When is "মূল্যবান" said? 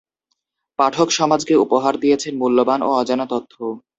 2.41-2.79